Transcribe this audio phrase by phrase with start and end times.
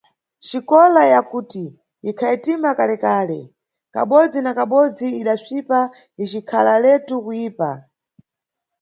[0.47, 1.65] Xikola ya kuti
[2.09, 3.39] ikhayetima kalekale,
[3.93, 5.79] kabodzi na kabodzi idasvipa
[6.23, 7.69] icikhala letu kuyipa.